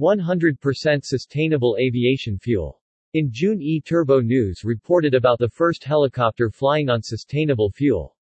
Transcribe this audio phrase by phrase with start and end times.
[0.00, 2.80] 100% sustainable aviation fuel.
[3.14, 8.16] In June eTurboNews reported about the first helicopter flying on sustainable fuel.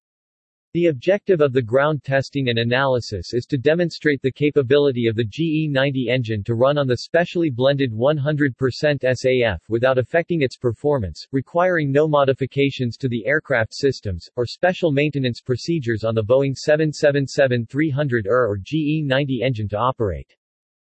[0.73, 5.25] The objective of the ground testing and analysis is to demonstrate the capability of the
[5.25, 11.91] GE90 engine to run on the specially blended 100% SAF without affecting its performance, requiring
[11.91, 18.57] no modifications to the aircraft systems, or special maintenance procedures on the Boeing 777-300ER or
[18.57, 20.37] GE90 engine to operate.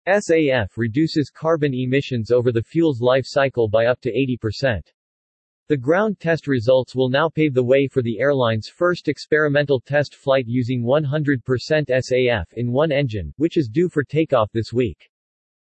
[0.09, 4.81] SAF reduces carbon emissions over the fuel's life cycle by up to 80%.
[5.69, 10.17] The ground test results will now pave the way for the airline's first experimental test
[10.17, 11.41] flight using 100%
[11.89, 15.09] SAF in one engine, which is due for takeoff this week.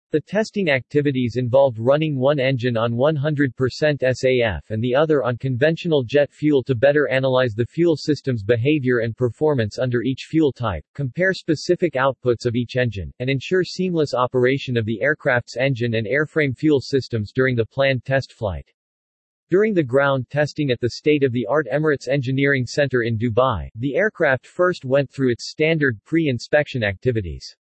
[0.09, 6.01] The testing activities involved running one engine on 100% SAF and the other on conventional
[6.01, 10.85] jet fuel to better analyze the fuel system's behavior and performance under each fuel type,
[10.93, 16.07] compare specific outputs of each engine, and ensure seamless operation of the aircraft's engine and
[16.07, 18.71] airframe fuel systems during the planned test flight.
[19.49, 24.85] During the ground testing at the state-of-the-art Emirates Engineering Center in Dubai, the aircraft first
[24.85, 27.57] went through its standard pre-inspection activities.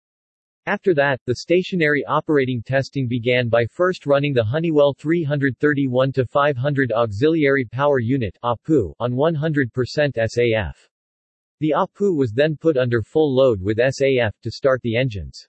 [0.68, 8.00] After that, the stationary operating testing began by first running the Honeywell 331-500 Auxiliary Power
[8.00, 9.70] Unit APU on 100%
[10.18, 10.74] SAF.
[11.60, 15.48] The APU was then put under full load with SAF to start the engines.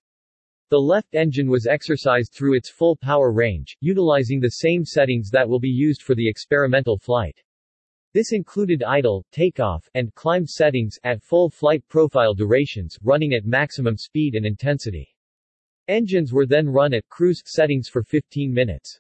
[0.69, 5.49] The left engine was exercised through its full power range, utilizing the same settings that
[5.49, 7.43] will be used for the experimental flight.
[8.17, 13.99] This included idle, takeoff, and climb settings at full flight profile durations, running at maximum
[13.99, 15.15] speed and intensity.
[15.89, 18.99] Engines were then run at cruise settings for 15 minutes.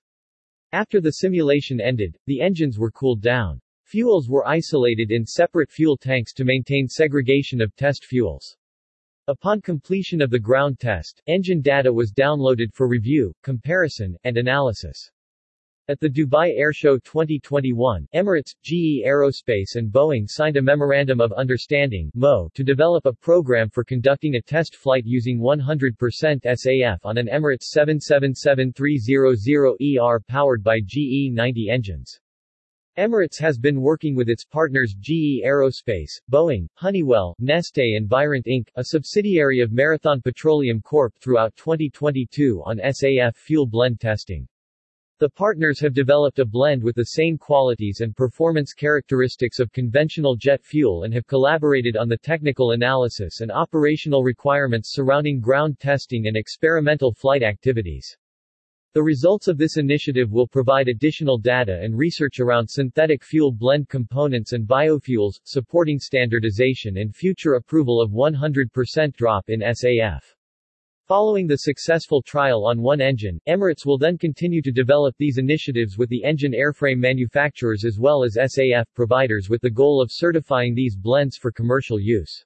[0.73, 3.59] After the simulation ended, the engines were cooled down.
[3.85, 8.59] Fuels were isolated in separate fuel tanks to maintain segregation of test fuels.
[9.29, 15.11] Upon completion of the ground test, engine data was downloaded for review, comparison, and analysis.
[15.89, 22.11] At the Dubai Airshow 2021, Emirates, GE Aerospace and Boeing signed a Memorandum of Understanding
[22.13, 27.29] MO, to develop a program for conducting a test flight using 100% SAF on an
[27.29, 32.19] Emirates 777-300ER powered by GE90 engines.
[32.99, 38.67] Emirates has been working with its partners GE Aerospace, Boeing, Honeywell, Neste and Virent Inc.,
[38.75, 41.17] a subsidiary of Marathon Petroleum Corp.
[41.21, 44.49] throughout 2022 on SAF fuel blend testing.
[45.19, 50.37] The partners have developed a blend with the same qualities and performance characteristics of conventional
[50.37, 56.27] jet fuel and have collaborated on the technical analysis and operational requirements surrounding ground testing
[56.27, 58.15] and experimental flight activities.
[58.93, 63.89] The results of this initiative will provide additional data and research around synthetic fuel blend
[63.89, 70.36] components and biofuels, supporting standardization and future approval of 100% drop in SAF.
[71.07, 75.97] Following the successful trial on one engine, Emirates will then continue to develop these initiatives
[75.97, 80.75] with the engine airframe manufacturers as well as SAF providers with the goal of certifying
[80.75, 82.45] these blends for commercial use.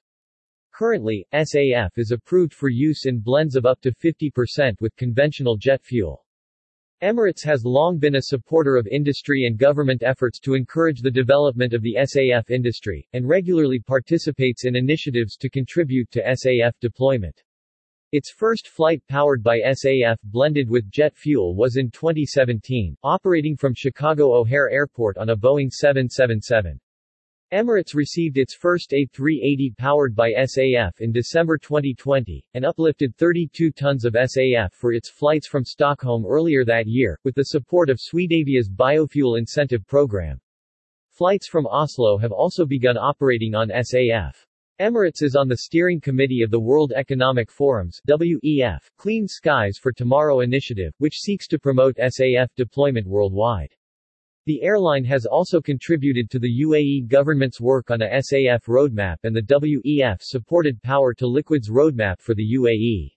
[0.71, 5.83] Currently, SAF is approved for use in blends of up to 50% with conventional jet
[5.83, 6.23] fuel.
[7.01, 11.73] Emirates has long been a supporter of industry and government efforts to encourage the development
[11.73, 17.41] of the SAF industry, and regularly participates in initiatives to contribute to SAF deployment.
[18.11, 23.73] Its first flight powered by SAF blended with jet fuel was in 2017, operating from
[23.73, 26.77] Chicago O'Hare Airport on a Boeing 777.
[27.53, 34.03] Emirates received its first A380 powered by SAF in December 2020, and uplifted 32 tons
[34.03, 38.69] of SAF for its flights from Stockholm earlier that year, with the support of Swedavia's
[38.69, 40.37] Biofuel Incentive Program.
[41.11, 44.45] Flights from Oslo have also begun operating on SAF.
[44.81, 49.91] Emirates is on the steering committee of the World Economic Forum's WEF Clean Skies for
[49.91, 53.75] Tomorrow initiative, which seeks to promote SAF deployment worldwide.
[54.47, 59.35] The airline has also contributed to the UAE government's work on a SAF roadmap and
[59.35, 63.11] the WEF-supported Power to Liquids roadmap for the UAE.